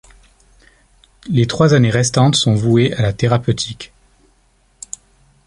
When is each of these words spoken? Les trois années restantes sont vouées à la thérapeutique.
Les 1.29 1.45
trois 1.45 1.75
années 1.75 1.91
restantes 1.91 2.33
sont 2.33 2.55
vouées 2.55 2.91
à 2.95 3.03
la 3.03 3.13
thérapeutique. 3.13 3.93